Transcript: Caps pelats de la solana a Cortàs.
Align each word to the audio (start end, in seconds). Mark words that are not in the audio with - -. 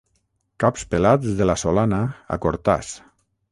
Caps 0.63 0.85
pelats 0.93 1.35
de 1.43 1.47
la 1.49 1.57
solana 1.65 2.01
a 2.37 2.41
Cortàs. 2.47 2.93